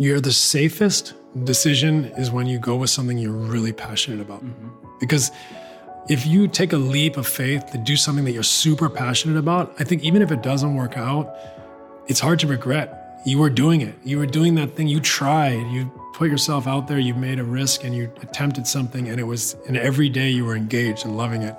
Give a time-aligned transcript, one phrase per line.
[0.00, 1.12] you're the safest
[1.44, 4.42] decision is when you go with something you're really passionate about.
[4.42, 4.68] Mm-hmm.
[4.98, 5.30] Because
[6.08, 9.74] if you take a leap of faith to do something that you're super passionate about,
[9.78, 11.36] I think even if it doesn't work out,
[12.06, 13.20] it's hard to regret.
[13.26, 13.94] You were doing it.
[14.02, 14.88] You were doing that thing.
[14.88, 15.70] You tried.
[15.70, 16.98] You put yourself out there.
[16.98, 20.46] You made a risk and you attempted something, and it was, and every day you
[20.46, 21.54] were engaged and loving it.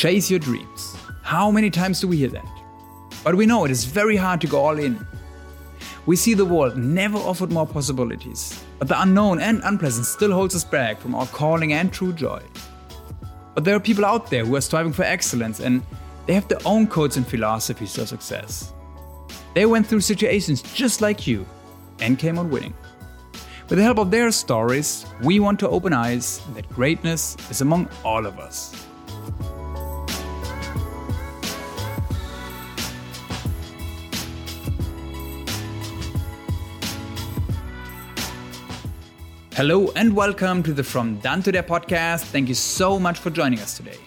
[0.00, 0.96] Chase your dreams.
[1.20, 2.48] How many times do we hear that?
[3.22, 5.06] But we know it is very hard to go all in.
[6.06, 10.54] We see the world never offered more possibilities, but the unknown and unpleasant still holds
[10.54, 12.40] us back from our calling and true joy.
[13.54, 15.82] But there are people out there who are striving for excellence and
[16.24, 18.72] they have their own codes and philosophies to success.
[19.52, 21.44] They went through situations just like you
[22.00, 22.72] and came out winning.
[23.68, 27.90] With the help of their stories, we want to open eyes that greatness is among
[28.02, 28.86] all of us.
[39.60, 42.22] Hello and welcome to the From Done to There podcast.
[42.22, 43.98] Thank you so much for joining us today.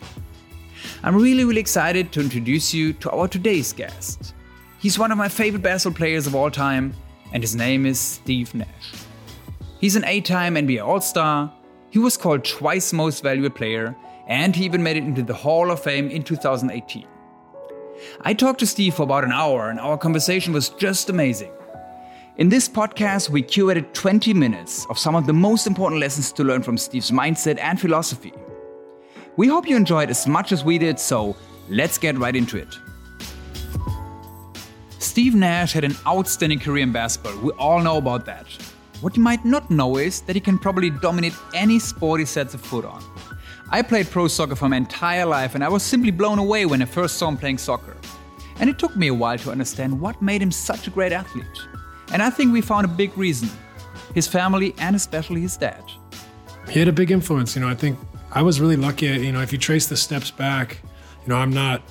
[1.04, 4.34] I'm really, really excited to introduce you to our today's guest.
[4.80, 6.96] He's one of my favorite basketball players of all time,
[7.34, 8.94] and his name is Steve Nash.
[9.80, 11.54] He's an eight time NBA All Star,
[11.92, 13.96] he was called twice most valuable player,
[14.28, 17.06] and he even made it into the Hall of Fame in 2018.
[18.22, 21.52] I talked to Steve for about an hour, and our conversation was just amazing.
[22.36, 26.44] In this podcast, we curated 20 minutes of some of the most important lessons to
[26.44, 28.34] learn from Steve's mindset and philosophy.
[29.38, 31.36] We hope you enjoyed as much as we did, so
[31.70, 32.76] let's get right into it.
[34.98, 37.38] Steve Nash had an outstanding career in basketball.
[37.40, 38.48] We all know about that.
[39.02, 42.56] What you might not know is that he can probably dominate any sport he sets
[42.56, 43.04] a foot on.
[43.70, 46.82] I played pro soccer for my entire life, and I was simply blown away when
[46.82, 47.96] I first saw him playing soccer.
[48.60, 51.68] And it took me a while to understand what made him such a great athlete.
[52.14, 53.50] And I think we found a big reason
[54.14, 55.84] his family and especially his dad.
[56.70, 57.56] He had a big influence.
[57.56, 57.98] You know, I think
[58.32, 59.08] I was really lucky.
[59.08, 60.78] You know, if you trace the steps back,
[61.24, 61.82] you know, I'm not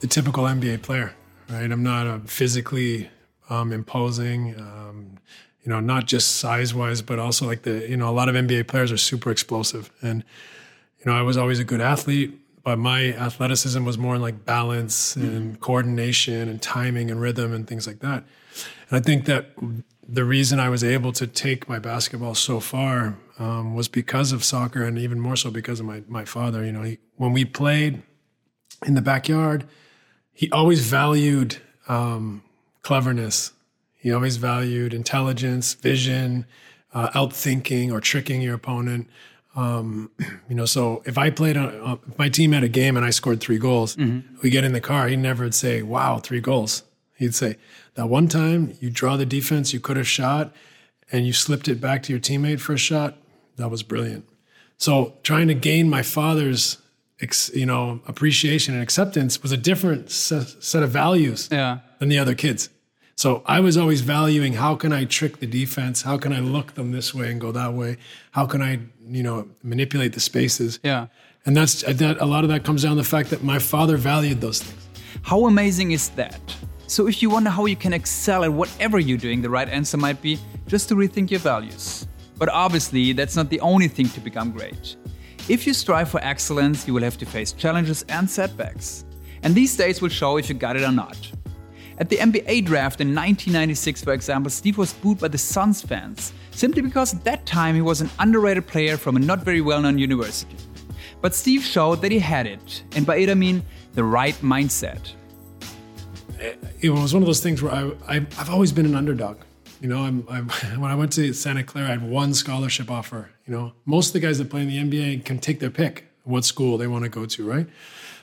[0.00, 1.14] the typical NBA player,
[1.48, 1.70] right?
[1.70, 3.10] I'm not a physically
[3.48, 5.18] um, imposing, um,
[5.62, 8.34] you know, not just size wise, but also like the, you know, a lot of
[8.34, 9.90] NBA players are super explosive.
[10.02, 10.22] And,
[10.98, 14.44] you know, I was always a good athlete, but my athleticism was more in like
[14.44, 18.24] balance and coordination and timing and rhythm and things like that.
[18.88, 19.50] And I think that
[20.06, 24.44] the reason I was able to take my basketball so far um, was because of
[24.44, 26.64] soccer, and even more so because of my my father.
[26.64, 28.02] You know, he, when we played
[28.84, 29.66] in the backyard,
[30.32, 32.42] he always valued um,
[32.82, 33.52] cleverness.
[33.96, 36.46] He always valued intelligence, vision,
[36.92, 39.08] uh, outthinking or tricking your opponent.
[39.56, 40.10] Um,
[40.48, 43.04] you know, so if I played, on, uh, if my team had a game and
[43.04, 43.96] I scored three goals,
[44.42, 46.84] we get in the car, he never would say, "Wow, three goals."
[47.16, 47.56] He'd say,
[47.94, 50.54] "That one time you draw the defense you could have shot,
[51.12, 53.16] and you slipped it back to your teammate for a shot.
[53.56, 54.24] That was brilliant."
[54.78, 56.78] So trying to gain my father's,
[57.20, 61.80] ex, you know, appreciation and acceptance was a different se- set of values Yeah.
[61.98, 62.70] than the other kids.
[63.20, 66.00] So I was always valuing how can I trick the defense?
[66.00, 67.98] How can I look them this way and go that way?
[68.30, 70.80] How can I, you know, manipulate the spaces?
[70.82, 71.08] Yeah.
[71.44, 72.18] And that's that.
[72.18, 74.88] A lot of that comes down to the fact that my father valued those things.
[75.20, 76.40] How amazing is that?
[76.86, 79.98] So, if you wonder how you can excel at whatever you're doing, the right answer
[79.98, 82.08] might be just to rethink your values.
[82.38, 84.96] But obviously, that's not the only thing to become great.
[85.46, 89.04] If you strive for excellence, you will have to face challenges and setbacks.
[89.42, 91.30] And these days will show if you got it or not.
[92.00, 96.32] At the NBA draft in 1996, for example, Steve was booed by the Suns fans
[96.50, 99.82] simply because at that time he was an underrated player from a not very well
[99.82, 100.56] known university.
[101.20, 103.62] But Steve showed that he had it, and by it I mean
[103.92, 105.12] the right mindset.
[106.40, 109.36] Eh, it was one of those things where I, I've always been an underdog.
[109.82, 110.48] You know, I'm, I'm
[110.80, 113.28] when I went to Santa Clara, I had one scholarship offer.
[113.46, 116.09] You know, most of the guys that play in the NBA can take their pick
[116.24, 117.66] what school they want to go to, right?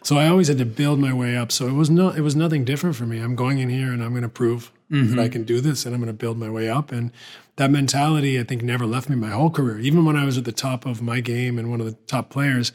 [0.03, 1.51] So I always had to build my way up.
[1.51, 3.19] So it was no, it was nothing different for me.
[3.19, 5.31] I'm going in here and I'm going to prove that I mm-hmm.
[5.33, 6.93] can do this, and I'm going to build my way up.
[6.93, 7.11] And
[7.57, 9.79] that mentality, I think, never left me my whole career.
[9.79, 12.29] Even when I was at the top of my game and one of the top
[12.29, 12.71] players,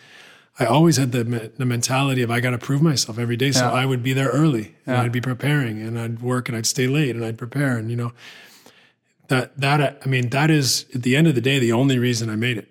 [0.59, 1.25] I always had the
[1.57, 3.53] the mentality of I got to prove myself every day.
[3.53, 3.73] So Yeah.
[3.73, 5.03] I would be there early, and Yeah.
[5.03, 7.97] I'd be preparing, and I'd work, and I'd stay late, and I'd prepare, and you
[7.97, 8.13] know.
[9.29, 12.29] That that I mean that is at the end of the day the only reason
[12.29, 12.69] I made it.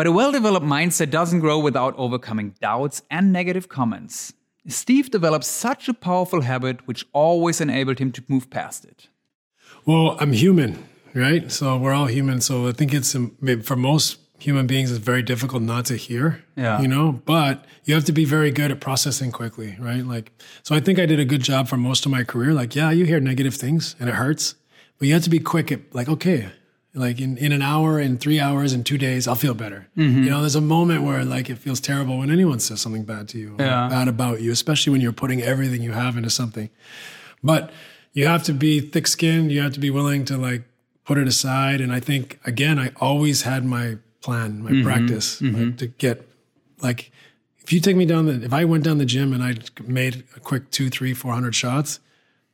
[0.00, 4.32] But a well developed mindset doesn't grow without overcoming doubts and negative comments.
[4.66, 9.08] Steve developed such a powerful habit which always enabled him to move past it.
[9.84, 11.52] Well, I'm human, right?
[11.52, 12.40] So we're all human.
[12.40, 16.46] So I think it's um, for most human beings it's very difficult not to hear.
[16.56, 16.80] Yeah.
[16.80, 20.02] You know, but you have to be very good at processing quickly, right?
[20.02, 20.32] Like,
[20.62, 22.54] so I think I did a good job for most of my career.
[22.54, 24.54] Like, yeah, you hear negative things and it hurts,
[24.96, 26.48] but you have to be quick at like, okay,
[26.94, 29.86] like in, in an hour, in three hours, in two days, I'll feel better.
[29.96, 30.24] Mm-hmm.
[30.24, 33.28] You know, there's a moment where like it feels terrible when anyone says something bad
[33.28, 33.88] to you, or Yeah.
[33.88, 36.68] bad about you, especially when you're putting everything you have into something.
[37.42, 37.70] But
[38.12, 39.52] you have to be thick skinned.
[39.52, 40.62] You have to be willing to like
[41.04, 41.80] put it aside.
[41.80, 46.28] And I think again, I always had my plan, my practice like, to get
[46.82, 47.10] like
[47.58, 49.54] if you take me down the if I went down the gym and I
[49.86, 52.00] made a quick two, three, four hundred shots,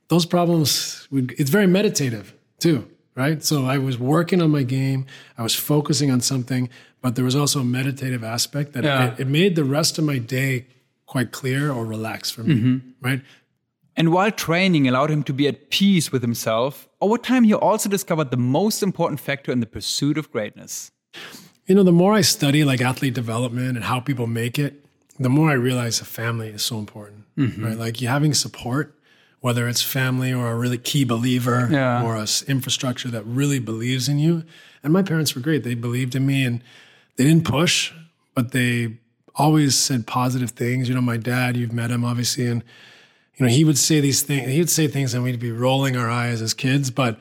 [0.09, 2.87] those problems would it's very meditative too,
[3.17, 3.43] right?
[3.43, 6.69] So I was working on my game, I was focusing on something,
[7.01, 9.15] but there was also a meditative aspect that Yeah.
[9.15, 10.67] it, it made the rest of my day
[11.07, 12.79] quite clear or relaxed for me, mm-hmm.
[13.01, 13.23] right?
[13.97, 17.89] And while training allowed him to be at peace with himself, over time he also
[17.89, 20.91] discovered the most important factor in the pursuit of greatness.
[21.67, 24.85] You know, the more I study like athlete development and how people make it,
[25.19, 27.65] the more I realize a family is so important, mm-hmm.
[27.65, 27.79] right?
[27.79, 28.95] Like you having support,
[29.47, 32.03] whether it's family or a really key believer Yeah.
[32.05, 34.43] or a infrastructure that really believes in you.
[34.83, 36.57] And my parents were great; they believed in me, and
[37.17, 37.93] they didn't push,
[38.35, 38.97] but they
[39.37, 40.89] always said positive things.
[40.89, 42.65] You know, my dad, you've met him obviously, and
[43.37, 44.49] you know he would say these things.
[44.51, 47.19] He would say things, and we'd be rolling our eyes as kids, but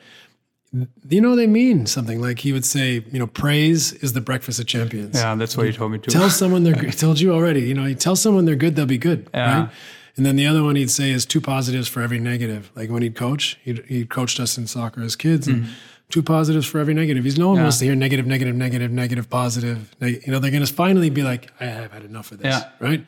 [1.08, 2.20] you know they mean something.
[2.20, 5.14] Like he would say, you know, praise is the breakfast of champions.
[5.14, 6.10] Yeah that's what he told me too.
[6.10, 6.98] Tell someone they're good.
[6.98, 7.62] Told you already.
[7.62, 9.20] You know, you tell someone they're good, they'll be good.
[9.32, 9.60] Yeah.
[9.60, 9.70] Right.
[10.16, 12.70] And then the other one he'd say is two positives for every negative.
[12.74, 15.66] Like when he'd coach, he'd, he coached us in soccer as kids, and
[16.08, 17.22] two positives for every negative.
[17.24, 17.60] He's no one Mm-hmm.
[17.60, 17.64] Yeah.
[17.64, 19.94] wants to hear negative, negative, negative, negative, positive.
[20.00, 22.54] You know, they're going to finally be like, I have had enough of this.
[22.54, 22.70] Yeah.
[22.80, 23.04] Right.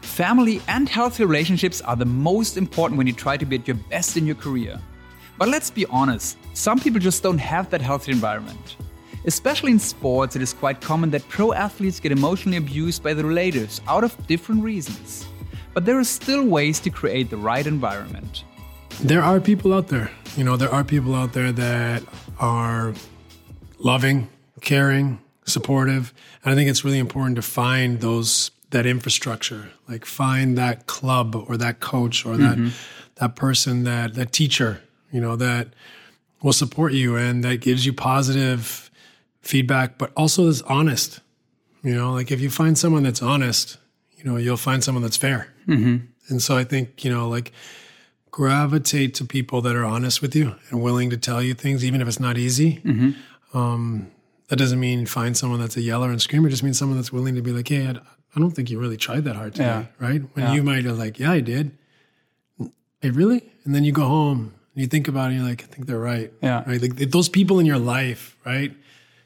[0.00, 3.76] Family and healthy relationships are the most important when you try to be at your
[3.90, 4.78] best in your career.
[5.38, 8.76] But let's be honest, some people just don't have that healthy environment.
[9.26, 13.24] Especially in sports, it is quite common that pro athletes get emotionally abused by their
[13.26, 15.26] relatives out of different reasons.
[15.74, 18.44] But there are still ways to create the right environment.
[19.02, 20.10] there are people out there.
[20.36, 22.02] You know there are people out there that
[22.38, 22.94] are
[23.78, 24.28] loving
[24.60, 26.12] caring supportive.
[26.42, 31.36] And i think it's really important to find those that infrastructure like find that club
[31.48, 32.68] or that coach or that mm-hmm.
[33.16, 34.82] that person that that teacher
[35.12, 35.68] you know that
[36.42, 38.90] will support you and that gives you positive
[39.42, 41.20] feedback but also is honest.
[41.82, 43.78] You know like if you find someone that's honest
[44.16, 47.52] you know you'll find someone that's fair and so i think you know like
[48.30, 52.00] gravitate to people that are honest with you and willing to tell you things, even
[52.00, 52.82] if it's not easy.
[53.52, 54.10] Um,
[54.48, 56.48] that doesn't mean find someone that's a yeller and screamer.
[56.48, 57.90] It just means someone that's willing to be like, hey, I,
[58.34, 59.86] I don't think you really tried that hard today, Yeah.
[60.00, 60.22] right?
[60.34, 60.52] When Yeah.
[60.54, 61.78] you might have like, yeah, I did.
[63.00, 63.48] Hey, really?
[63.64, 65.86] And then you go home and you think about it, and you're like, I think
[65.86, 66.32] they're right.
[66.42, 66.64] Yeah.
[66.68, 66.82] Right.
[66.82, 68.74] Like those people in your life, right?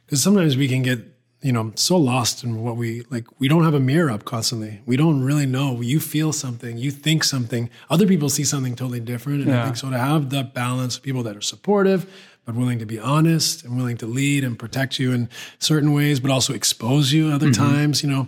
[0.05, 0.99] Because sometimes we can get,
[1.40, 3.26] you know, so lost in what we like.
[3.38, 4.81] We don't have a mirror up constantly.
[4.87, 5.81] We don't really know.
[5.81, 7.70] You feel something, you think something.
[7.88, 9.43] Other people see something totally different.
[9.43, 9.62] And Yeah.
[9.62, 12.11] I think so to have that balance of people that are supportive,
[12.44, 16.19] but willing to be honest and willing to lead and protect you in certain ways,
[16.19, 17.75] but also expose you other mm-hmm.
[17.75, 18.26] times, you know.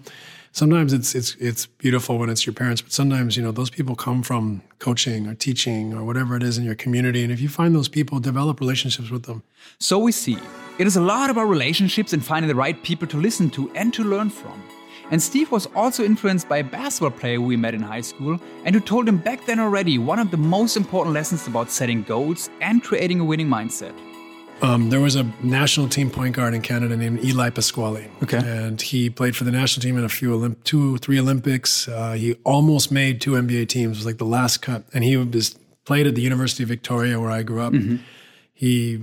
[0.52, 3.94] Sometimes it's it's it's beautiful when it's your parents, but sometimes, you know, those people
[3.94, 7.22] come from coaching or teaching or whatever it is in your community.
[7.22, 9.44] And if you find those people, develop relationships with them.
[9.78, 10.38] So we see,
[10.80, 13.92] it is a lot about relationships and finding the right people to listen to and
[13.92, 14.62] to learn from.
[15.10, 18.74] And Steve was also influenced by a basketball player we met in high school and
[18.74, 22.48] who told him back then already one of the most important lessons about setting goals
[22.62, 23.92] and creating a winning mindset.
[24.62, 28.08] Um, there was a national team point guard in Canada named Eli Pasquale.
[28.22, 28.38] Okay.
[28.38, 31.88] And he played for the national team in a few, Olymp- two, three Olympics.
[31.88, 33.98] Uh, he almost made two NBA teams.
[33.98, 34.84] It was like the last cut.
[34.94, 37.74] And he was played at the University of Victoria, where I grew up.
[38.54, 39.02] He,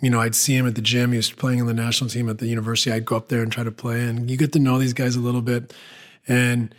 [0.00, 1.12] you know, I'd see him at the gym.
[1.12, 2.90] He was playing on the national team at the university.
[2.90, 4.02] I'd go up there and try to play.
[4.02, 5.74] And you get to know these guys a little bit.
[6.26, 6.74] And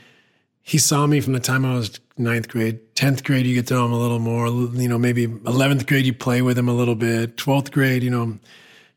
[0.62, 2.96] he saw me from the time I was ninth grade.
[2.96, 4.48] Tenth grade, you get to know him a little more.
[4.48, 7.38] You know, maybe eleventh grade, you play with him a little bit.
[7.38, 8.40] Twelfth grade, you know,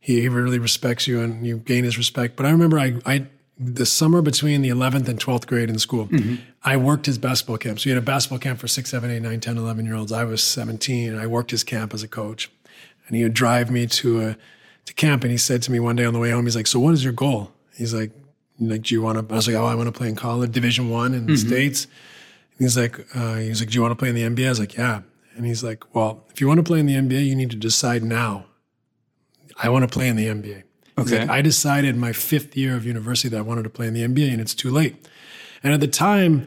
[0.00, 2.36] he, he really respects you and you gain his respect.
[2.36, 3.26] But I remember I, I
[3.58, 6.36] the summer between the 11th and 12th grade in school, mm-hmm.
[6.64, 7.78] I worked his basketball camp.
[7.78, 10.12] So he had a basketball camp for six, seven, eight, nine, 10, 11 year olds.
[10.12, 12.50] I was 17 and I worked his camp as a coach.
[13.06, 14.36] And he would drive me to a
[14.86, 16.66] to camp and he said to me one day on the way home, he's like,
[16.66, 17.52] So what is your goal?
[17.74, 18.12] He's like,
[18.60, 19.34] like, do you want to?
[19.34, 21.84] I was like, oh, I want to play in college, Division One in the states.
[21.84, 24.46] And he's like, uh, he's like, do you want to play in the NBA?
[24.46, 25.02] I was like, yeah.
[25.36, 27.56] And he's like, well, if you want to play in the NBA, you need to
[27.56, 28.46] decide now.
[29.60, 30.62] I want to play in the NBA.
[30.96, 31.20] Okay.
[31.20, 34.02] like, I decided my fifth year of university that I wanted to play in the
[34.02, 35.08] NBA, and it's too late.
[35.64, 36.46] And at the time,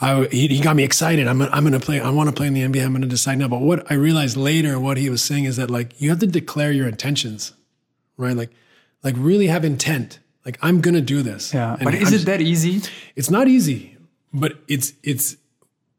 [0.00, 1.28] I, he, he got me excited.
[1.28, 2.00] I'm, I'm going to play.
[2.00, 2.84] I want to play in the NBA.
[2.84, 3.48] I'm going to decide now.
[3.48, 6.26] But what I realized later, what he was saying is that like you have to
[6.26, 7.52] declare your intentions,
[8.16, 8.36] right?
[8.36, 8.50] Like,
[9.04, 10.18] like really have intent.
[10.44, 11.54] Like I'm gonna do this.
[11.54, 11.74] Yeah.
[11.74, 12.82] And but is I'm it that easy?
[13.16, 13.96] It's not easy,
[14.32, 15.36] but it's it's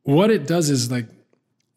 [0.04, 1.08] what it does is like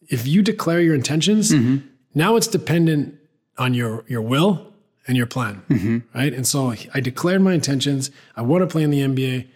[0.08, 1.86] if you declare your intentions, mm-hmm.
[2.14, 3.18] now it's dependent
[3.56, 4.72] on your your will
[5.06, 5.98] and your plan, mm-hmm.
[6.14, 6.34] right?
[6.34, 8.10] And so I declared my intentions.
[8.36, 9.48] I want to play in the NBA.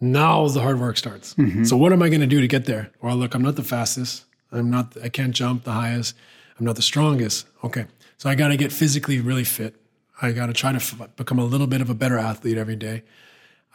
[0.00, 1.34] Now the hard work starts.
[1.34, 1.64] Mm-hmm.
[1.64, 2.90] So what am I going to do to get there?
[3.02, 4.24] Well, look, I'm not the fastest.
[4.52, 4.96] I'm not.
[5.02, 6.14] I can't jump the highest.
[6.58, 7.46] I'm not the strongest.
[7.64, 7.86] Okay,
[8.16, 9.76] so I got to get physically really fit.
[10.20, 12.76] I got to try to f- become a little bit of a better athlete every
[12.76, 13.02] day.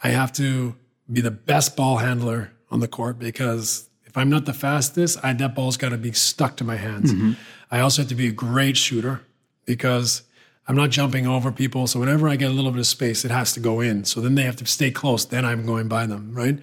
[0.02, 0.74] I have to
[1.10, 5.32] be the best ball handler on the court because if I'm not the fastest, I,
[5.34, 7.12] that ball's got to be stuck to my hands.
[7.12, 7.32] Mm-hmm.
[7.70, 9.22] I also have to be a great shooter
[9.64, 10.22] because
[10.66, 11.86] I'm not jumping over people.
[11.86, 14.04] So whenever I get a little bit of space, it has to go in.
[14.04, 15.24] So then they have to stay close.
[15.24, 16.58] Then I'm going by them, right?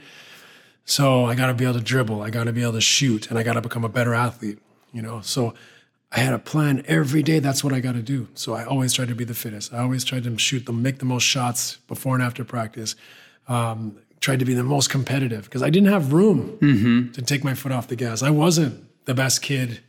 [0.86, 2.22] So I got to be able to dribble.
[2.22, 4.60] I got to be able to shoot, and I got to become a better athlete.
[4.92, 5.54] You know, so
[6.12, 7.40] I had a plan every day.
[7.40, 8.28] That's what I got to do.
[8.34, 9.74] So I always tried to be the fittest.
[9.74, 12.96] I always tried to shoot them, make the most shots before and after practice.
[13.48, 16.58] Um, tried to be the most competitive because I didn't have room
[17.14, 18.22] to take my foot off the gas.
[18.22, 19.82] I wasn't the best kid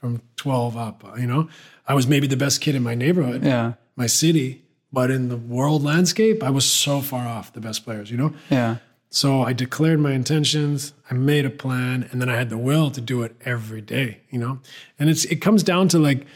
[0.00, 1.04] from 12 up.
[1.18, 1.48] You know,
[1.86, 3.74] I was maybe the best kid in my neighborhood, Yeah.
[3.96, 8.10] my city, but in the world landscape, I was so far off the best players.
[8.10, 8.76] You know, Yeah.
[9.10, 12.90] so I declared my intentions, I made a plan, and then I had the will
[12.92, 14.60] to do it every day, you know?
[14.98, 16.26] And it's it comes down to like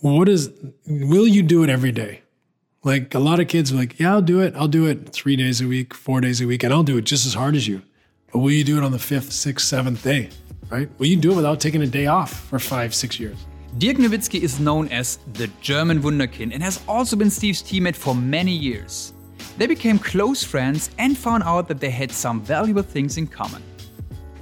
[0.00, 0.50] what is
[0.86, 2.20] will you do it every day?
[2.84, 4.54] Like a lot of kids are like, yeah, I'll do it.
[4.54, 7.04] I'll do it 3 days a week, 4 days a week, and I'll do it
[7.04, 7.82] just as hard as you.
[8.32, 10.28] But will you do it on the 5th, 6th, 7th day?
[10.68, 10.88] Right?
[10.98, 13.36] Will you do it without taking a day off for 5, 6 years?
[13.78, 18.14] Dirk Nowitzki is known as the German Wunderkind and has also been Steve's teammate for
[18.14, 19.12] many years.
[19.58, 23.62] They became close friends and found out that they had some valuable things in common.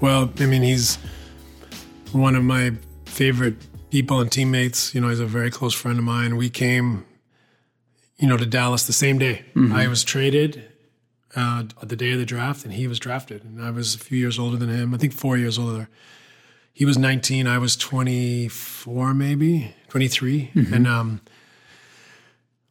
[0.00, 0.98] Well, I mean, he's
[2.12, 2.72] one of my
[3.06, 3.56] favorite
[3.90, 4.94] people and teammates.
[4.94, 6.36] You know, he's a very close friend of mine.
[6.36, 7.04] We came,
[8.18, 9.44] you know, to Dallas the same day.
[9.54, 9.72] Mm-hmm.
[9.72, 10.64] I was traded
[11.36, 13.44] uh, the day of the draft, and he was drafted.
[13.44, 14.94] And I was a few years older than him.
[14.94, 15.88] I think four years older.
[16.72, 17.46] He was 19.
[17.46, 20.50] I was 24, maybe 23.
[20.72, 21.20] And um,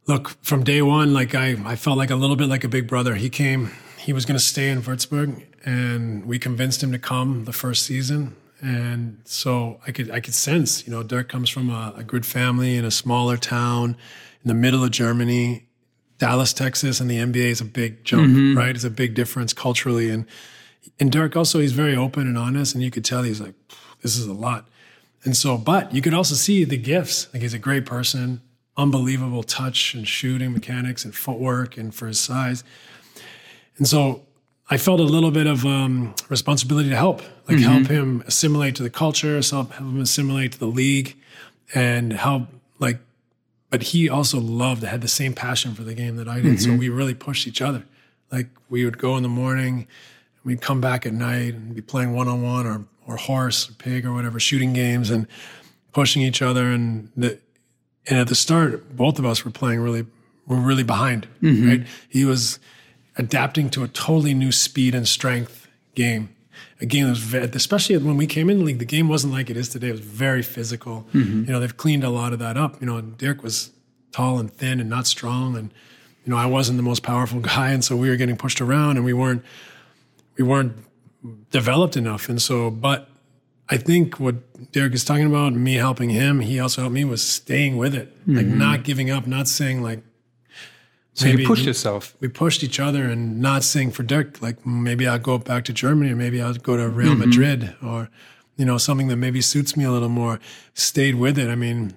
[0.07, 2.87] look, from day one, like I, I felt like a little bit like a big
[2.87, 3.15] brother.
[3.15, 3.71] He came.
[3.97, 7.85] He was going to stay in Würzburg, and we convinced him to come the first
[7.85, 8.35] season.
[8.61, 12.25] And so I could I could sense, you know, Dirk comes from a, a good
[12.25, 13.97] family in a smaller town
[14.43, 15.67] in the middle of Germany.
[16.17, 18.75] Dallas, Texas, and the NBA is a big jump, right?
[18.75, 20.09] It's a big difference culturally.
[20.09, 20.25] And
[20.99, 23.55] and Dirk also he's very open and honest, and you could tell he's like,
[24.01, 24.67] this is a lot.
[25.23, 27.33] And so, but you could also see the gifts.
[27.33, 28.41] Like he's a great person,
[28.75, 32.63] unbelievable touch and shooting mechanics and footwork, and for his size.
[33.77, 34.23] And so
[34.69, 38.83] I felt a little bit of um, responsibility to help, like help him assimilate to
[38.83, 41.15] the culture, help him assimilate to the league,
[41.73, 42.47] and help.
[43.73, 46.61] But he also loved, had the same passion for the game that I did.
[46.61, 46.77] So mm-hmm.
[46.77, 47.83] we really pushed each other.
[48.31, 49.87] Like we would go in the morning,
[50.43, 53.73] we'd come back at night and be playing one on one or or horse or
[53.73, 55.25] pig or whatever, shooting games and
[55.91, 56.67] pushing each other.
[56.67, 57.39] And the,
[58.05, 60.05] and at the start, both of us were playing really
[60.45, 61.27] were really behind.
[61.41, 61.67] Mm-hmm.
[61.67, 62.59] Right, he was
[63.17, 66.29] adapting to a totally new speed and strength game.
[66.83, 69.49] A game was, ve- especially when we came in the league, the game wasn't like
[69.49, 69.87] it is today.
[69.87, 71.07] It was very physical.
[71.13, 71.45] Mm-hmm.
[71.45, 72.79] You know, they've cleaned a lot of that up.
[72.81, 73.71] You know, Dirk was
[74.11, 75.71] tall and thin and not strong, and
[76.25, 78.97] you know, I wasn't the most powerful guy, and so we were getting pushed around,
[78.97, 79.43] and we weren't
[80.37, 80.73] we weren't
[81.51, 82.27] developed enough.
[82.27, 83.09] And so, but
[83.69, 87.25] I think what Dirk is talking about, me helping him, he also helped me was
[87.25, 88.57] staying with it, like mm-hmm.
[88.57, 90.03] not giving up, not saying like.
[91.13, 92.15] So you pushed yourself.
[92.19, 95.73] we pushed each other and not saying for Dirk, like maybe I'll go back to
[95.73, 97.19] Germany or maybe I'll go to Real mm-hmm.
[97.19, 98.09] Madrid or,
[98.57, 100.39] you know, something that maybe suits me a little more.
[100.73, 101.49] Stayed with it.
[101.49, 101.93] I mean,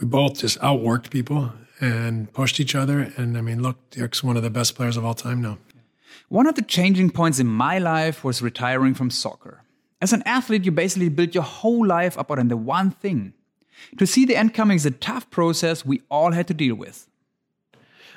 [0.00, 3.12] we both just outworked people and pushed each other.
[3.16, 5.58] And I mean, look, Dirk's one of the best players of all time now.
[6.28, 9.62] One of the changing points in my life was retiring from soccer.
[10.00, 13.34] As an athlete, you basically build your whole life up on the one thing.
[13.98, 17.08] To see the end coming is a tough process we all had to deal with.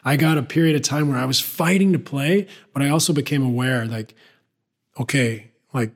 [0.03, 3.13] I got a period of time where I was fighting to play, but I also
[3.13, 4.15] became aware like,
[5.00, 5.93] okay, like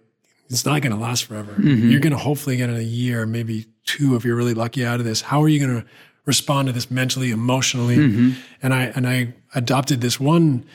[0.49, 1.53] it's not going to last forever.
[1.53, 1.89] Mm-hmm.
[1.89, 4.99] You're going to hopefully get in a year, maybe two, if you're really lucky out
[4.99, 5.21] of this.
[5.21, 5.87] How are you going to
[6.25, 7.97] respond to this mentally, emotionally?
[7.97, 8.31] Mm-hmm.
[8.61, 10.65] And I and I adopted this one,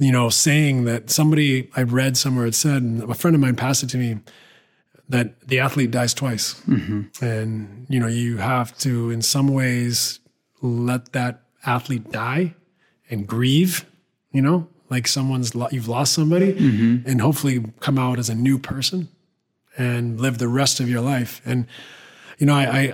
[0.00, 3.56] you know, saying that somebody I read somewhere it said, and a friend of mine
[3.56, 4.18] passed it to me,
[5.08, 7.24] that the athlete dies twice, mm-hmm.
[7.24, 10.18] and you know you have to, in some ways,
[10.62, 12.54] let that athlete die
[13.10, 13.84] and grieve,
[14.32, 16.52] you know, like someone's lo- you've lost somebody,
[17.06, 19.08] and hopefully come out as a new person
[19.76, 21.42] and live the rest of your life.
[21.44, 21.66] And
[22.38, 22.92] you know, I, I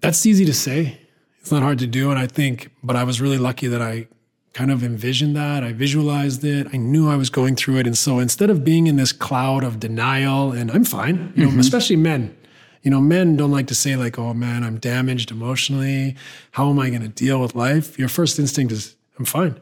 [0.00, 0.98] that's easy to say.
[1.40, 4.06] It's not hard to do, and I think, but I was really lucky that I
[4.52, 5.64] kind of envisioned that.
[5.64, 6.68] I visualized it.
[6.72, 7.86] I knew I was going through it.
[7.86, 11.50] And so instead of being in this cloud of denial and I'm fine, you know,
[11.50, 11.60] mm-hmm.
[11.60, 12.36] especially men,
[12.82, 16.16] you know, men don't like to say like, "Oh man, I'm damaged emotionally.
[16.52, 19.60] How am I going to deal with life?" Your first instinct is, "I'm fine.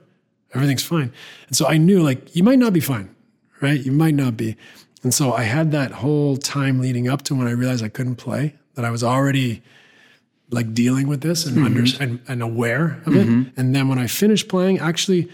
[0.55, 1.13] Everything's fine."
[1.47, 3.15] And so I knew like you might not be fine,
[3.61, 3.81] right?
[3.81, 4.57] You might not be.
[5.03, 8.17] And so I had that whole time leading up to when I realized I couldn't
[8.17, 9.63] play, that I was already
[10.51, 11.67] like dealing with this and mm-hmm.
[11.67, 13.43] under and, and, aware of mm-hmm.
[13.43, 13.53] it.
[13.57, 15.31] And then when I finished playing, actually,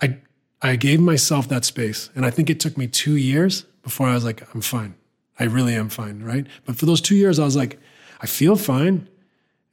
[0.00, 0.16] I
[0.60, 4.14] I gave myself that space, and I think it took me two years before I
[4.14, 4.94] was like, I'm fine.
[5.42, 6.46] I really am fine, right?
[6.66, 7.80] But for those two years, I was like,
[8.20, 9.08] I feel fine,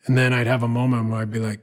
[0.07, 1.59] and then I'd have a moment where I'd be like,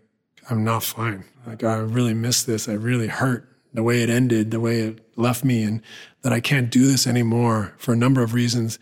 [0.48, 1.24] I'm not fine.
[1.44, 2.68] Like I really miss this.
[2.68, 5.82] I really hurt the way it ended, the way it left me, and
[6.22, 8.78] that I can't do this anymore for a number of reasons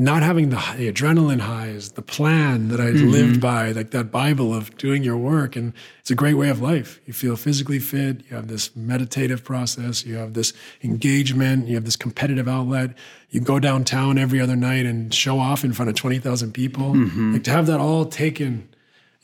[0.00, 3.08] not having the, the, adrenaline highs, the plan that I mm-hmm.
[3.08, 5.56] lived by, like that Bible of doing your work.
[5.56, 7.00] And it's a great way of life.
[7.04, 8.22] You feel physically fit.
[8.30, 10.06] You have this meditative process.
[10.06, 10.52] You have this
[10.84, 11.66] engagement.
[11.66, 12.96] You have this competitive outlet.
[13.30, 16.92] You go downtown every other night and show off in front of 20,000 people.
[16.92, 17.32] Mm-hmm.
[17.32, 18.68] Like to have that all taken,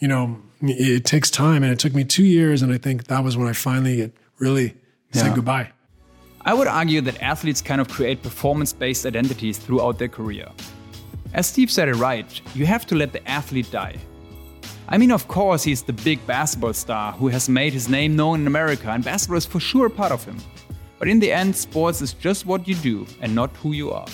[0.01, 1.63] you know, it takes time.
[1.63, 2.63] And it took me two years.
[2.63, 4.75] And I think that was when I finally really
[5.13, 5.23] yeah.
[5.23, 5.71] said goodbye.
[6.47, 10.49] I would argue that athletes kind of create performance based identities throughout their career.
[11.33, 13.97] As Steve said it right, you have to let the athlete die.
[14.89, 18.43] I mean, of course, he's the big basketball star who has made his name known
[18.43, 20.37] in America, and basketball is for sure part of him.
[20.99, 24.07] But in the end, sports is just what you do and not who you are.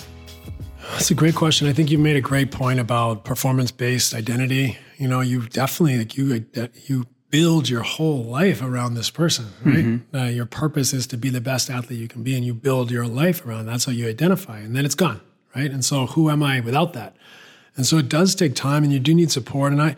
[0.93, 1.69] That's a great question.
[1.69, 4.79] I think you made a great point about performance-based identity.
[4.97, 9.47] You know, you definitely like you uh, you build your whole life around this person,
[9.65, 9.85] right?
[9.85, 10.17] Mm-hmm.
[10.17, 12.91] Uh, your purpose is to be the best athlete you can be, and you build
[12.91, 13.73] your life around that.
[13.73, 15.21] that's how you identify, and then it's gone,
[15.55, 15.71] right?
[15.71, 17.17] And so, who am I without that?
[17.77, 19.73] And so, it does take time, and you do need support.
[19.73, 19.97] And I,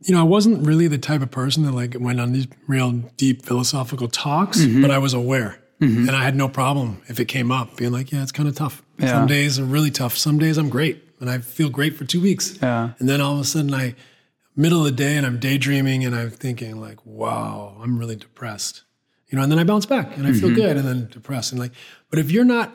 [0.00, 2.92] you know, I wasn't really the type of person that like went on these real
[2.92, 4.82] deep philosophical talks, mm-hmm.
[4.82, 5.58] but I was aware.
[5.80, 6.08] Mm-hmm.
[6.08, 8.54] And I had no problem if it came up, being like, yeah, it's kind of
[8.54, 8.82] tough.
[8.98, 9.08] Yeah.
[9.08, 10.16] Some days are really tough.
[10.16, 12.58] Some days I'm great and I feel great for two weeks.
[12.62, 12.90] Yeah.
[12.98, 13.94] And then all of a sudden I
[14.56, 18.82] middle of the day and I'm daydreaming and I'm thinking like, wow, I'm really depressed.
[19.28, 20.54] You know, and then I bounce back and I feel mm-hmm.
[20.54, 21.52] good and then depressed.
[21.52, 21.72] And like,
[22.10, 22.72] but if you're not,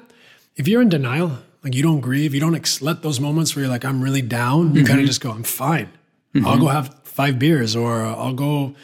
[0.56, 3.64] if you're in denial, like you don't grieve, you don't ex- let those moments where
[3.64, 4.78] you're like, I'm really down, mm-hmm.
[4.78, 5.90] you kind of just go, I'm fine.
[6.36, 6.46] Mm-hmm.
[6.46, 8.76] I'll go have five beers or I'll go,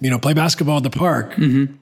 [0.00, 1.32] you know, play basketball at the park.
[1.32, 1.74] Mm-hmm.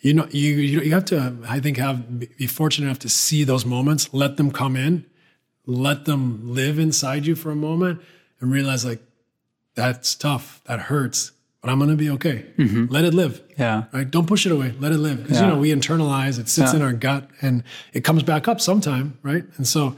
[0.00, 3.66] You know, you, you have to, I think, have be fortunate enough to see those
[3.66, 5.04] moments, let them come in,
[5.66, 8.00] let them live inside you for a moment
[8.40, 9.00] and realize like,
[9.78, 10.60] that's tough.
[10.64, 11.30] That hurts.
[11.62, 12.46] But I'm going to be okay.
[12.56, 12.86] Mm-hmm.
[12.90, 13.40] Let it live.
[13.56, 13.84] Yeah.
[13.92, 14.08] Right.
[14.10, 14.74] Don't push it away.
[14.80, 15.22] Let it live.
[15.22, 15.46] Because, yeah.
[15.46, 16.76] you know, we internalize, it sits yeah.
[16.76, 17.62] in our gut and
[17.92, 19.18] it comes back up sometime.
[19.22, 19.44] Right.
[19.56, 19.96] And so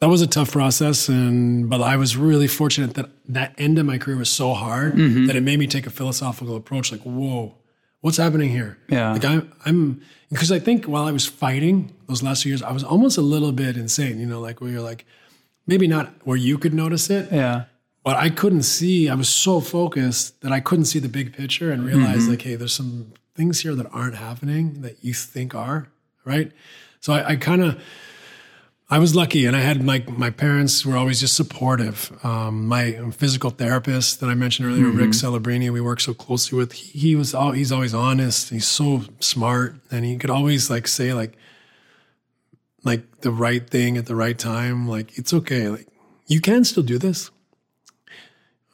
[0.00, 1.08] that was a tough process.
[1.08, 4.94] And, but I was really fortunate that that end of my career was so hard
[4.94, 5.26] mm-hmm.
[5.26, 7.54] that it made me take a philosophical approach like, whoa,
[8.00, 8.78] what's happening here?
[8.88, 9.12] Yeah.
[9.12, 12.72] Like I'm, I'm, because I think while I was fighting those last few years, I
[12.72, 15.04] was almost a little bit insane, you know, like where you're like,
[15.66, 17.30] maybe not where you could notice it.
[17.30, 17.64] Yeah
[18.04, 19.08] but I couldn't see.
[19.08, 22.30] I was so focused that I couldn't see the big picture and realize mm-hmm.
[22.30, 25.88] like, hey, there's some things here that aren't happening that you think are
[26.24, 26.52] right.
[27.00, 27.82] So I, I kind of.
[28.90, 32.12] I was lucky, and I had my my parents were always just supportive.
[32.22, 34.98] Um, my physical therapist that I mentioned earlier, mm-hmm.
[34.98, 36.72] Rick Celebrini, we work so closely with.
[36.72, 38.50] He, he was all, he's always honest.
[38.50, 41.38] He's so smart, and he could always like say like
[42.84, 44.86] like the right thing at the right time.
[44.86, 45.68] Like it's okay.
[45.68, 45.88] Like
[46.26, 47.30] you can still do this.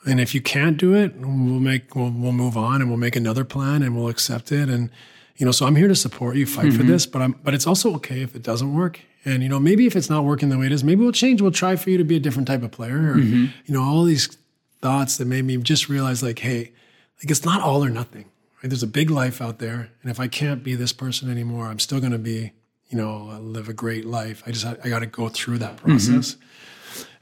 [0.06, 1.28] And if you can't do it, we'll
[1.60, 4.68] make we'll, we'll move on and we'll make another plan and we'll accept it.
[4.68, 4.90] And
[5.36, 6.76] you know, so I'm here to support you, fight mm-hmm.
[6.76, 9.00] for this, but I'm but it's also okay if it doesn't work.
[9.24, 11.40] And you know, maybe if it's not working the way it is, maybe we'll change.
[11.40, 13.12] We'll try for you to be a different type of player.
[13.12, 13.46] Or, mm-hmm.
[13.66, 14.36] you know, all these
[14.80, 16.72] thoughts that made me just realize like, hey,
[17.20, 18.26] like it's not all or nothing.
[18.62, 18.70] Right?
[18.70, 21.78] There's a big life out there, and if I can't be this person anymore, I'm
[21.78, 22.52] still going to be,
[22.88, 24.42] you know, live a great life.
[24.46, 25.88] I just I got to go through that mm-hmm.
[25.90, 26.34] process.
[26.34, 26.44] Mm-hmm.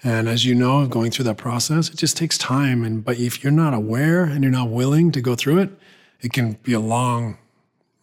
[0.03, 2.85] And as you know, going through that process, it just takes time.
[2.85, 5.71] And but if you're not aware and you're not willing to go through it,
[6.21, 7.39] it can be a long,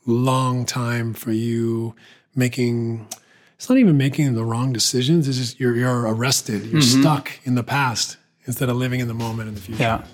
[0.06, 1.96] long time for you
[2.36, 3.08] making.
[3.56, 5.28] It's not even making the wrong decisions.
[5.28, 6.66] It's just you're you're arrested.
[6.66, 7.02] You're mm-hmm.
[7.02, 9.84] stuck in the past instead of living in the moment in the future.
[9.84, 10.06] Yeah.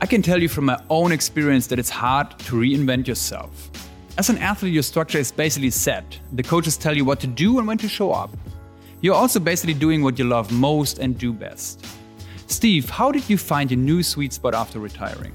[0.00, 3.70] I can tell you from my own experience that it's hard to reinvent yourself.
[4.16, 6.18] As an athlete, your structure is basically set.
[6.32, 8.30] The coaches tell you what to do and when to show up.
[9.00, 11.84] You're also basically doing what you love most and do best.
[12.46, 15.32] Steve, how did you find your new sweet spot after retiring?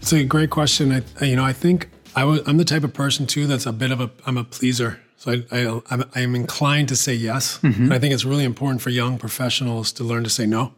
[0.00, 1.02] It's a great question.
[1.20, 3.72] I, you know, I think I was, I'm the type of person too that's a
[3.72, 5.00] bit of a I'm a pleaser.
[5.16, 7.58] So I, I, I'm inclined to say yes.
[7.58, 7.84] Mm-hmm.
[7.84, 10.74] And I think it's really important for young professionals to learn to say no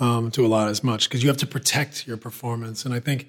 [0.00, 2.84] um, to a lot as much because you have to protect your performance.
[2.84, 3.28] And I think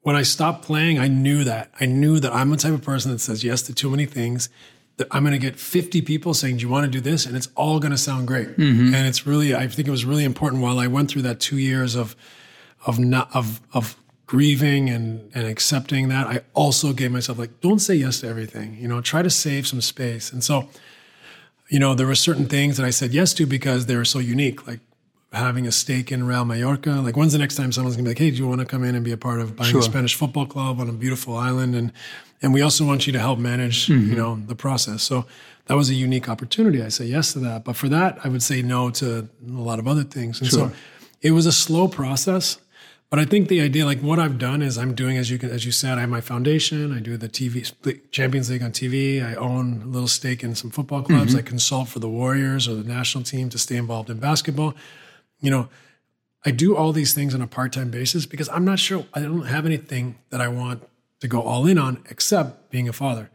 [0.00, 1.70] when I stopped playing, I knew that.
[1.78, 4.48] I knew that I'm the type of person that says yes to too many things.
[4.96, 7.36] That I'm going to get 50 people saying, "Do you want to do this?" and
[7.36, 8.48] it's all going to sound great.
[8.56, 8.94] Mm-hmm.
[8.94, 11.58] And it's really, I think it was really important while I went through that two
[11.58, 12.14] years of
[12.86, 16.26] of not of of grieving and and accepting that.
[16.26, 18.76] I also gave myself like, don't say yes to everything.
[18.78, 20.32] You know, try to save some space.
[20.32, 20.68] And so,
[21.68, 24.18] you know, there were certain things that I said yes to because they were so
[24.18, 24.80] unique, like
[25.32, 26.90] having a stake in Real Mallorca.
[26.90, 28.82] Like, when's the next time someone's gonna be like, "Hey, do you want to come
[28.84, 29.80] in and be a part of buying Sure.
[29.80, 31.92] a Spanish football club on a beautiful island?" And
[32.42, 34.16] and we also want you to help manage, you mm-hmm.
[34.16, 35.02] know, the process.
[35.02, 35.26] So
[35.66, 36.82] that was a unique opportunity.
[36.82, 39.78] I say yes to that, but for that, I would say no to a lot
[39.78, 40.40] of other things.
[40.40, 40.72] And so
[41.20, 42.58] it was a slow process.
[43.10, 45.50] But I think the idea, like what I've done, is I'm doing as you can,
[45.50, 46.96] as you said, I have my foundation.
[46.96, 47.70] I do the TV
[48.12, 49.20] Champions League on TV.
[49.22, 51.32] I own a little stake in some football clubs.
[51.32, 51.38] Mm-hmm.
[51.38, 54.74] I consult for the Warriors or the national team to stay involved in basketball.
[55.40, 55.68] You know,
[56.44, 59.46] I do all these things on a part-time basis because I'm not sure I don't
[59.46, 60.82] have anything that I want
[61.20, 63.30] to go all in on except being a father.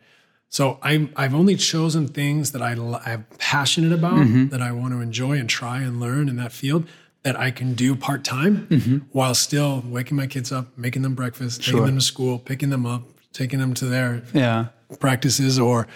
[0.49, 4.47] So I'm I've only chosen things that I, am passionate about mm-hmm.
[4.49, 6.87] that I want to enjoy and try and learn in that field
[7.23, 8.97] that I can do part time mm-hmm.
[9.11, 12.85] while still waking my kids up, making them breakfast, taking them to school, picking them
[12.85, 14.67] up, taking them to their Yeah.
[14.99, 15.87] practices or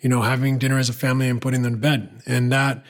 [0.00, 2.82] you know having dinner as a family and putting them to bed and that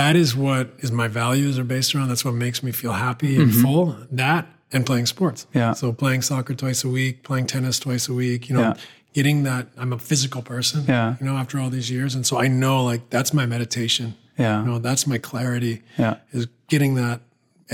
[0.00, 3.32] that is what is my values are based around that's what makes me feel happy
[3.42, 3.84] and full
[4.22, 5.58] that and playing sports Mm-hmm.
[5.58, 5.72] Yeah.
[5.80, 8.74] so playing soccer twice a week playing tennis twice a week you know Yeah.
[9.18, 11.16] getting that i'm a physical person Yeah.
[11.20, 14.60] you know after all these years and so i know like that's my meditation Yeah.
[14.60, 16.14] you know that's my clarity Yeah.
[16.38, 17.18] is getting that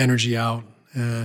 [0.04, 0.62] energy out
[1.02, 1.24] uh,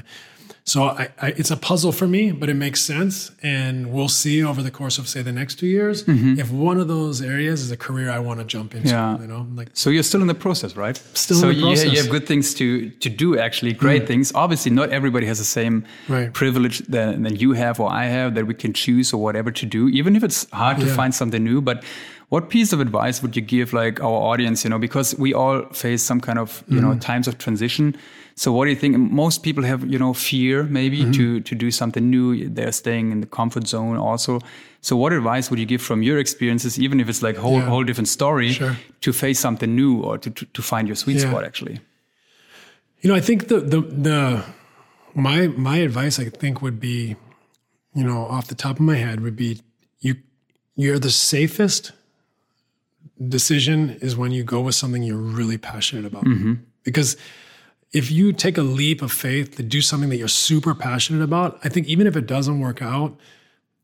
[0.71, 3.15] so I, I, it's a puzzle for me, but it makes sense,
[3.57, 5.97] and we'll see over the course of say the next two years
[6.43, 8.89] if one of those areas is a career I want to jump into.
[8.89, 9.15] Mm-hmm.
[9.15, 9.21] Yeah.
[9.23, 10.97] You know, like So you're still in the process, right?
[11.25, 11.85] Still so in the process.
[11.85, 12.65] you- You, have good things to
[13.05, 14.25] to do, actually, great things.
[14.43, 15.75] Obviously, not everybody has the same
[16.15, 16.29] Right.
[16.41, 19.65] privilege that, that you have or I have that we can choose or whatever to
[19.77, 20.99] do, even if it's hard to Yeah.
[21.01, 21.59] find something new.
[21.69, 21.77] But
[22.29, 24.63] what piece of advice would you give, like our audience?
[24.63, 26.99] You know, because we all face some kind of you know mm-hmm.
[26.99, 27.95] times of transition.
[28.35, 28.97] So what do you think?
[28.97, 31.11] Most people have you know fear maybe mm-hmm.
[31.11, 32.47] to to do something new.
[32.47, 34.39] They're staying in the comfort zone also.
[34.81, 37.69] So what advice would you give from your experiences, even if it's like whole Yeah.
[37.69, 38.77] whole different story, Sure.
[39.01, 41.29] to face something new or to to, to find your sweet Yeah.
[41.29, 41.79] spot actually?
[43.01, 44.43] You know, I think the the the
[45.15, 47.15] my my advice I think would be,
[47.95, 49.61] you know, off the top of my head would be
[49.99, 50.15] you
[50.75, 51.91] you're the safest
[53.27, 56.23] decision is when you go with something you're really passionate about.
[56.25, 56.53] Mm-hmm.
[56.83, 57.17] Because
[57.91, 61.59] if you take a leap of faith to do something that you're super passionate about,
[61.63, 63.17] I think even if it doesn't work out,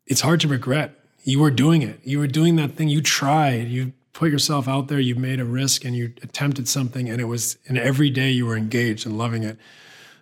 [0.05, 0.93] it's hard to regret.
[1.23, 1.99] You were doing it.
[2.03, 2.87] You were doing that thing.
[2.87, 3.67] You tried.
[3.67, 4.99] You put yourself out there.
[4.99, 7.57] You made a risk and you attempted something, and it was.
[7.67, 9.57] And every day you were engaged and loving it.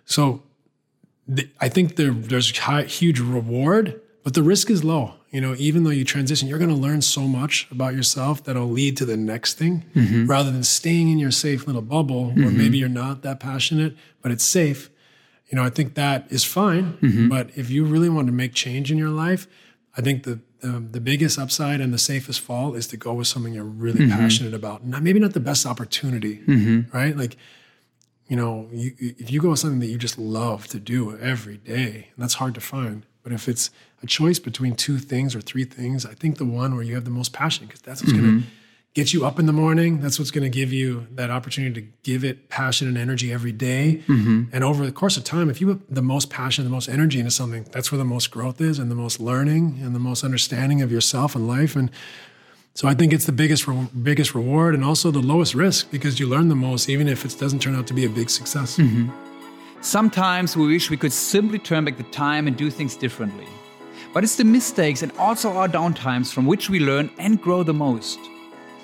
[0.06, 0.42] So,
[1.28, 5.14] the, I think there, there's high, huge reward, but the risk is low.
[5.34, 8.70] You know, even though you transition, you're going to learn so much about yourself that'll
[8.70, 10.26] lead to the next thing, mm-hmm.
[10.26, 12.56] rather than staying in your safe little bubble where mm-hmm.
[12.56, 14.90] maybe you're not that passionate, but it's safe.
[15.48, 16.98] You know, I think that is fine.
[17.02, 17.28] Mm-hmm.
[17.28, 19.48] But if you really want to make change in your life,
[19.98, 23.26] I think the, the the biggest upside and the safest fall is to go with
[23.26, 24.86] something you're really passionate about.
[24.86, 26.42] Not maybe not the best opportunity,
[26.92, 27.16] right?
[27.16, 27.36] Like,
[28.28, 31.56] you know, you, if you go with something that you just love to do every
[31.56, 33.04] day, and that's hard to find.
[33.24, 33.70] But if it's
[34.02, 37.04] a choice between two things or three things, I think the one where you have
[37.04, 38.48] the most passion, because that's what's going to mm-hmm.
[38.92, 40.00] get you up in the morning.
[40.00, 43.50] That's what's going to give you that opportunity to give it passion and energy every
[43.50, 44.02] day.
[44.06, 44.44] Mm-hmm.
[44.52, 47.18] And over the course of time, if you put the most passion, the most energy
[47.18, 50.22] into something, that's where the most growth is and the most learning and the most
[50.22, 51.74] understanding of yourself and life.
[51.74, 51.90] And
[52.74, 56.20] so I think it's the biggest re- biggest reward and also the lowest risk because
[56.20, 58.76] you learn the most, even if it doesn't turn out to be a big success.
[58.76, 59.08] Mm-hmm.
[59.84, 63.46] Sometimes we wish we could simply turn back the time and do things differently.
[64.14, 67.74] But it's the mistakes and also our downtimes from which we learn and grow the
[67.74, 68.18] most.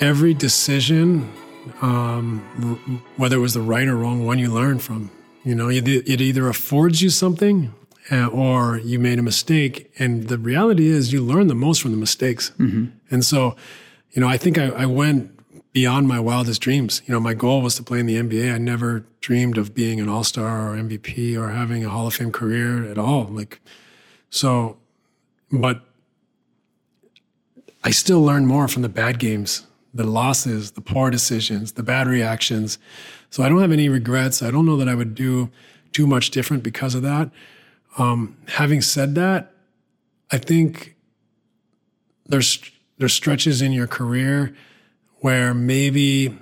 [0.00, 1.32] Every decision,
[1.80, 5.10] um, r- whether it was the right or wrong one, you learn from.
[5.42, 7.72] You know, it, it either affords you something
[8.12, 9.90] uh, or you made a mistake.
[9.98, 12.52] And the reality is, you learn the most from the mistakes.
[12.58, 13.56] And so,
[14.10, 15.39] you know, I think I, I went
[15.72, 17.02] beyond my wildest dreams.
[17.06, 18.52] You know, my goal was to play in the NBA.
[18.52, 22.14] I never dreamed of being an all star or MVP or having a Hall of
[22.14, 23.24] Fame career at all.
[23.24, 23.60] Like,
[24.30, 24.78] so,
[25.52, 25.82] but
[27.84, 32.06] I still learn more from the bad games, the losses, the poor decisions, the bad
[32.06, 32.78] reactions.
[33.30, 34.42] So I don't have any regrets.
[34.42, 35.50] I don't know that I would do
[35.92, 37.30] too much different because of that.
[37.98, 39.52] Um, having said that,
[40.30, 40.96] I think
[42.26, 42.60] there's
[42.98, 44.54] there's stretches in your career
[45.20, 46.36] where maybe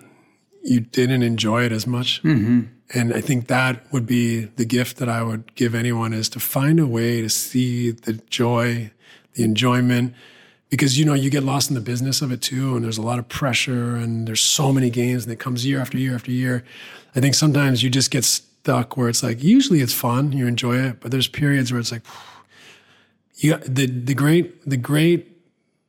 [0.62, 2.62] you didn't enjoy it as much, mm-hmm.
[2.94, 6.40] And I think that would be the gift that I would give anyone is to
[6.40, 8.90] find a way to see the joy,
[9.34, 10.14] the enjoyment,
[10.70, 13.02] because you know you get lost in the business of it too, and there's a
[13.02, 16.30] lot of pressure, and there's so many games, and it comes year after year after
[16.30, 16.64] year.
[17.14, 20.76] I think sometimes you just get stuck where it's like usually it's fun, you enjoy
[20.76, 22.02] it, but there's periods where it's like
[23.36, 25.37] you got, the the great the great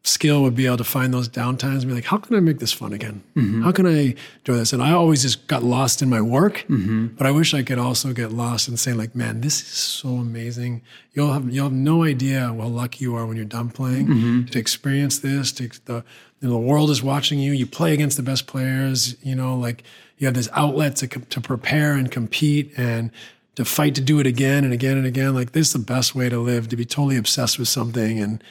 [0.04, 2.60] skill would be able to find those downtimes and be like, how can I make
[2.60, 3.22] this fun again?
[3.36, 3.64] Mm-hmm.
[3.64, 4.72] How can I enjoy this?
[4.72, 7.08] And I always just got lost in my work, mm-hmm.
[7.08, 10.10] but I wish I could also get lost in saying like, man, this is so
[10.10, 10.82] amazing.
[11.14, 14.46] You'll have you'll have no idea how lucky you are when you're done playing mm-hmm.
[14.46, 15.52] to experience this.
[15.54, 16.04] To the
[16.40, 17.52] you know, the world is watching you.
[17.52, 19.16] You play against the best players.
[19.22, 19.84] You know, like
[20.18, 23.12] you have this outlet to to prepare and compete and
[23.56, 25.36] to fight to do it again and again and again.
[25.36, 26.70] Like this is the best way to live.
[26.70, 28.42] To be totally obsessed with something and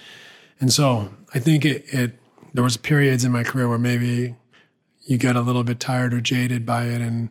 [0.60, 2.18] and so I think it, it
[2.54, 4.34] there was periods in my career where maybe
[5.04, 7.00] you get a little bit tired or jaded by it.
[7.00, 7.30] And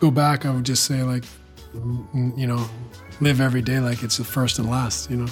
[0.00, 1.24] go back, I would just say like,
[1.74, 2.68] you know,
[3.20, 5.28] live every day like it's the first and last, you know.